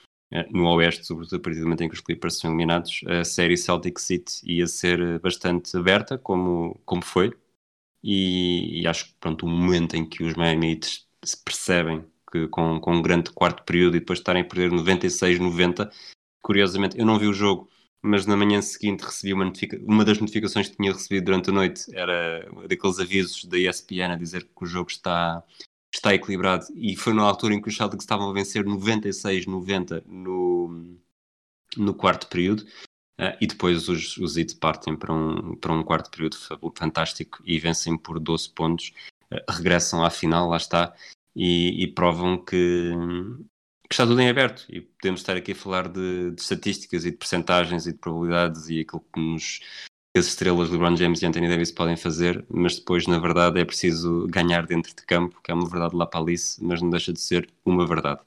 [0.52, 3.58] no Oeste, sobretudo a partir do momento em que os Clippers são eliminados, a série
[3.58, 7.34] Celtic City ia ser bastante aberta, como, como foi,
[8.04, 10.80] e, e acho que pronto, o momento em que os Miami
[11.24, 15.92] se percebem que com, com um grande quarto período e depois estarem a perder 96-90,
[16.42, 17.70] curiosamente, eu não vi o jogo,
[18.02, 19.52] mas na manhã seguinte recebi uma,
[19.84, 24.16] uma das notificações que tinha recebido durante a noite era daqueles avisos da ESPN a
[24.16, 25.44] dizer que o jogo está
[25.94, 26.66] está equilibrado.
[26.76, 30.98] E foi na altura em que os Celtics estavam a vencer 96-90 no,
[31.78, 32.62] no quarto período
[33.20, 36.38] uh, e depois os, os Heat partem para um, para um quarto período
[36.76, 38.94] fantástico e vencem por 12 pontos,
[39.32, 40.94] uh, regressam à final, lá está,
[41.36, 42.92] e, e provam que,
[43.88, 44.66] que, está tudo em aberto.
[44.70, 48.70] E podemos estar aqui a falar de, de estatísticas e de percentagens e de probabilidades
[48.70, 49.60] e aquilo que nos
[50.16, 54.28] as estrelas LeBron James e Anthony Davis podem fazer, mas depois, na verdade, é preciso
[54.28, 57.22] ganhar dentro de campo, que é uma verdade lá para Alice, mas não deixa de
[57.22, 58.20] ser uma verdade.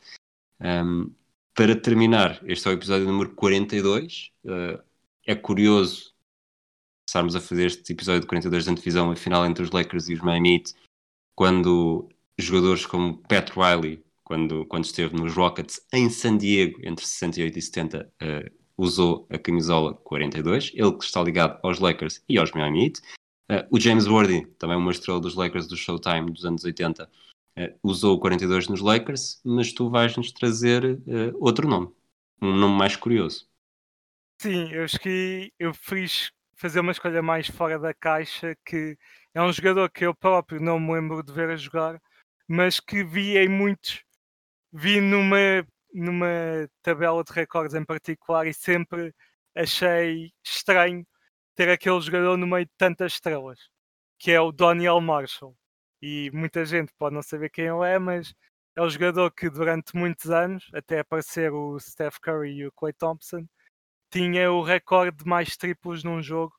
[0.60, 1.12] Um,
[1.54, 4.32] para terminar, este é o episódio número 42.
[4.44, 4.82] Uh,
[5.26, 6.14] é curioso
[7.06, 10.14] estarmos a fazer este episódio de 42 da divisão, a final entre os Lakers e
[10.14, 10.74] os Miami Heat,
[11.36, 12.08] quando
[12.38, 17.62] jogadores como Pat Riley, quando, quando esteve nos Rockets em San Diego entre 68 e
[17.62, 22.84] 70, uh, usou a camisola 42, ele que está ligado aos Lakers e aos Miami
[22.84, 23.00] Heat.
[23.50, 27.08] Uh, o James Worthy, também uma estrela dos Lakers do Showtime dos anos 80, uh,
[27.56, 31.92] eh, usou o 42 nos Lakers, mas tu vais-nos trazer uh, outro nome,
[32.40, 33.46] um nome mais curioso.
[34.40, 38.96] Sim, eu acho que eu fiz fazer uma escolha mais fora da caixa, que
[39.34, 42.00] é um jogador que eu próprio não me lembro de ver a jogar,
[42.48, 44.02] mas que vi em muitos,
[44.72, 49.14] vi numa numa tabela de recordes em particular e sempre
[49.54, 51.06] achei estranho
[51.54, 53.58] ter aquele jogador no meio de tantas estrelas,
[54.18, 55.56] que é o Daniel Marshall.
[56.02, 58.34] E muita gente pode não saber quem ele é, mas
[58.76, 62.92] é o jogador que durante muitos anos, até aparecer o Steph Curry e o Clay
[62.92, 63.46] Thompson,
[64.10, 66.54] tinha o recorde de mais triplos num jogo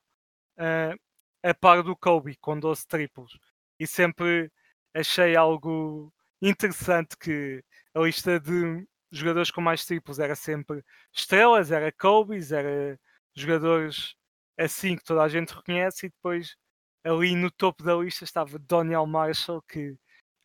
[0.58, 0.98] uh,
[1.42, 3.38] a par do Kobe, com 12 triplos.
[3.78, 4.50] E sempre
[4.94, 7.62] achei algo interessante que
[7.94, 8.86] a lista de
[9.18, 12.98] jogadores com mais triplos era sempre estrelas, era Kobe's, era
[13.34, 14.14] jogadores
[14.58, 16.56] assim que toda a gente reconhece e depois
[17.04, 19.96] ali no topo da lista estava Daniel Marshall que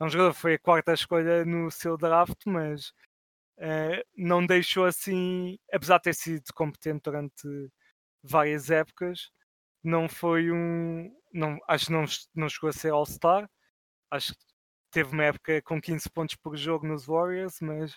[0.02, 2.90] é um jogador que foi a quarta escolha no seu draft, mas
[3.60, 7.72] uh, não deixou assim, apesar de ter sido competente durante
[8.24, 9.30] várias épocas,
[9.84, 11.16] não foi um.
[11.32, 12.06] Não, acho que não,
[12.36, 13.48] não chegou a ser All-Star.
[14.12, 14.40] Acho que
[14.92, 17.96] teve uma época com 15 pontos por jogo nos Warriors, mas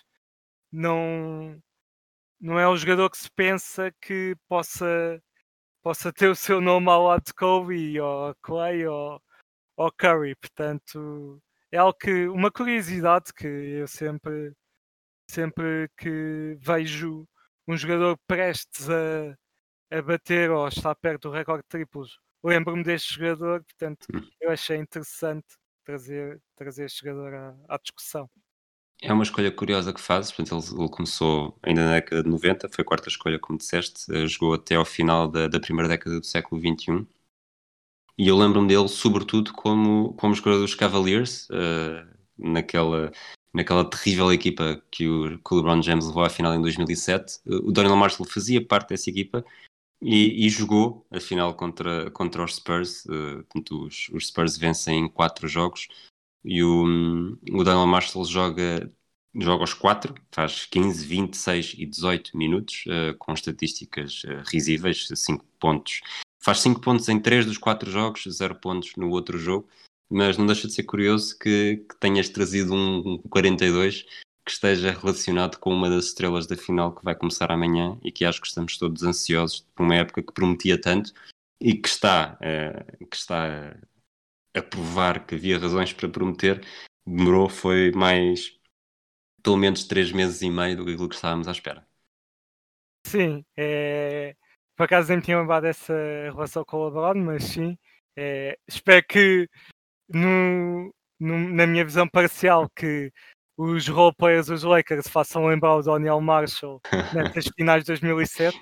[0.71, 1.61] não,
[2.39, 5.21] não é um jogador que se pensa que possa,
[5.83, 9.21] possa ter o seu nome ao lado de Kobe ou Clay ou,
[9.77, 10.35] ou Curry.
[10.35, 11.41] Portanto,
[11.71, 14.53] é algo que, uma curiosidade que eu sempre,
[15.29, 17.27] sempre que vejo
[17.67, 19.35] um jogador prestes a,
[19.91, 24.21] a bater ou estar perto do recorde de triplos, lembro-me deste jogador, portanto, hum.
[24.39, 25.47] eu achei interessante
[25.83, 28.29] trazer, trazer este jogador à, à discussão.
[29.01, 32.69] É uma escolha curiosa que fazes, portanto, ele, ele, começou ainda na década de 90,
[32.69, 36.19] foi a quarta escolha, como disseste, eh, jogou até ao final da, da primeira década
[36.19, 37.05] do século XXI.
[38.17, 43.11] E eu lembro-me dele, sobretudo, como, como jogador dos Cavaliers, uh, naquela,
[43.53, 47.41] naquela terrível equipa que o, que o LeBron James levou à final em 2007.
[47.45, 49.43] O Donald Marshall fazia parte dessa equipa
[50.01, 53.05] e, e, jogou a final contra, contra os Spurs.
[53.05, 55.89] Uh, portanto, os, os Spurs vencem em quatro jogos
[56.45, 58.91] e o, o Daniel Marshall joga,
[59.35, 65.43] joga aos 4, faz 15, 26 e 18 minutos, uh, com estatísticas uh, risíveis, 5
[65.59, 66.01] pontos.
[66.39, 69.67] Faz 5 pontos em 3 dos 4 jogos, 0 pontos no outro jogo,
[70.07, 74.05] mas não deixa de ser curioso que, que tenhas trazido um, um 42
[74.45, 78.23] que esteja relacionado com uma das estrelas da final que vai começar amanhã e que
[78.23, 81.11] acho que estamos todos ansiosos por uma época que prometia tanto
[81.59, 83.75] e que está, uh, que está
[84.55, 86.65] a provar que havia razões para prometer,
[87.05, 88.57] demorou foi mais
[89.43, 91.85] pelo menos três meses e meio do que aquilo que estávamos à espera.
[93.05, 94.35] Sim, é...
[94.75, 97.77] por acaso nem tinha lembrado dessa relação com o LeBron, mas sim,
[98.17, 98.57] é...
[98.67, 99.47] espero que
[100.09, 100.91] no...
[101.19, 101.37] no...
[101.53, 103.11] na minha visão parcial que
[103.55, 106.81] os roleplayers dos Lakers façam lembrar o Daniel Marshall
[107.13, 108.59] nessas finais de 2007,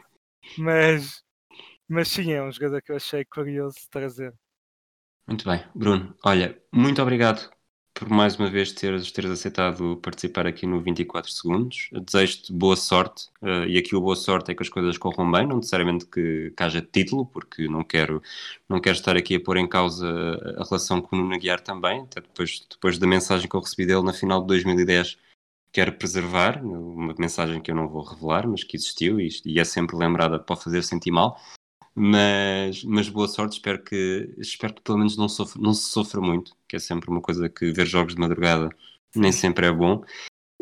[0.57, 1.23] mas,
[1.87, 4.33] mas sim, é um jogador que eu achei curioso de trazer.
[5.27, 6.15] Muito bem, Bruno.
[6.23, 7.49] Olha, muito obrigado
[7.93, 11.89] por mais uma vez teres, teres aceitado participar aqui no 24 Segundos.
[11.91, 15.47] Desejo-te boa sorte, uh, e aqui o boa sorte é que as coisas corram bem,
[15.47, 18.21] não necessariamente que, que haja título, porque não quero,
[18.67, 20.07] não quero estar aqui a pôr em causa
[20.57, 23.85] a relação com o Nuno Aguiar também, até depois, depois da mensagem que eu recebi
[23.85, 25.17] dele na final de 2010
[25.71, 29.63] quero preservar, uma mensagem que eu não vou revelar, mas que existiu e, e é
[29.63, 31.39] sempre lembrada para fazer sentir mal.
[31.95, 36.19] Mas, mas boa sorte, espero que, espero que pelo menos não, sofra, não se sofra
[36.19, 38.69] muito, que é sempre uma coisa que ver jogos de madrugada
[39.15, 40.03] nem sempre é bom.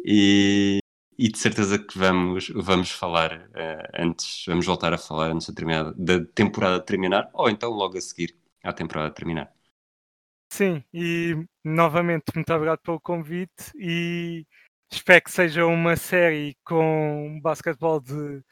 [0.04, 0.80] E,
[1.18, 5.54] e de certeza que vamos, vamos falar uh, antes, vamos voltar a falar antes da,
[5.54, 9.54] terminada, da temporada terminar, ou então logo a seguir à temporada terminar.
[10.52, 14.46] Sim, e novamente muito obrigado pelo convite e
[14.92, 18.44] espero que seja uma série com basquetebol de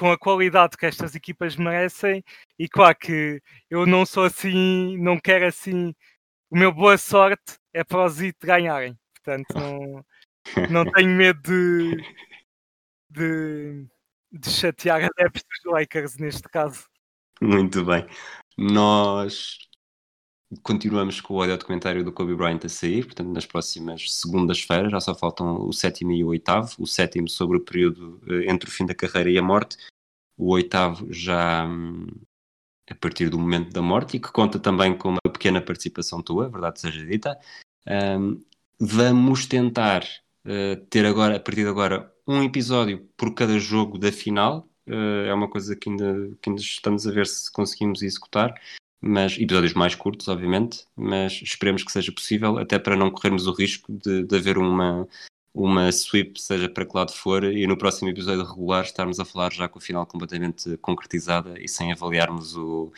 [0.00, 2.24] com a qualidade que estas equipas merecem
[2.58, 5.94] e claro que eu não sou assim, não quero assim,
[6.48, 10.04] o meu boa sorte é para os IT ganharem, portanto não,
[10.70, 12.02] não tenho medo de,
[13.10, 13.86] de,
[14.32, 16.88] de chatear adeptos dos Lakers neste caso.
[17.38, 18.06] Muito bem.
[18.56, 19.58] Nós
[20.62, 25.00] continuamos com o audio documentário do Kobe Bryant a sair, portanto, nas próximas segundas-feiras, já
[25.00, 26.74] só faltam o sétimo e o oitavo.
[26.78, 29.76] O sétimo sobre o período eh, entre o fim da carreira e a morte,
[30.36, 32.06] o oitavo já hum,
[32.90, 36.48] a partir do momento da morte e que conta também com uma pequena participação tua,
[36.48, 37.38] verdade seja dita.
[37.86, 38.42] Um,
[38.78, 40.02] vamos tentar
[40.44, 44.68] uh, ter agora, a partir de agora, um episódio por cada jogo da final.
[44.88, 48.54] Uh, é uma coisa que ainda, que ainda estamos a ver se conseguimos executar
[49.00, 53.52] mas episódios mais curtos, obviamente, mas esperemos que seja possível, até para não corrermos o
[53.52, 55.08] risco de, de haver uma,
[55.54, 59.52] uma sweep, seja para que lado for, e no próximo episódio regular estarmos a falar
[59.52, 62.92] já com o final completamente concretizada e sem avaliarmos o,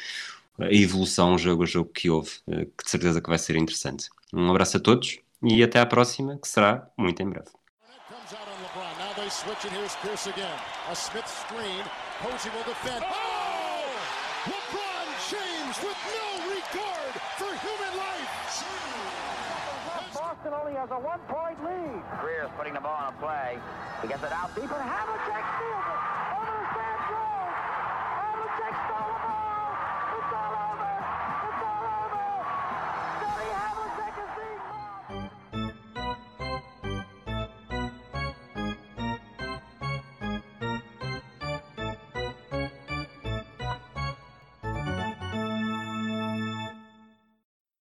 [0.58, 4.08] a evolução jogo a jogo que houve, eh, que de certeza que vai ser interessante.
[4.32, 7.48] Um abraço a todos e até à próxima, que será muito em breve.
[9.32, 10.58] switch, and here's Pierce again.
[10.90, 11.84] A Smith screen.
[12.20, 13.02] Posey will defend.
[13.02, 13.32] Oh!
[14.44, 14.91] LeBron
[15.30, 18.30] James with no regard for human life.
[20.12, 22.02] Boston only has a one-point lead.
[22.20, 23.58] Greer's putting the ball on a play.
[24.02, 26.71] He gets it out deep, and Havlicek steals it.